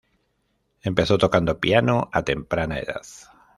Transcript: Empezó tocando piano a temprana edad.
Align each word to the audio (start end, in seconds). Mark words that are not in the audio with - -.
Empezó 0.81 1.19
tocando 1.19 1.59
piano 1.59 2.09
a 2.11 2.23
temprana 2.23 2.79
edad. 2.79 3.03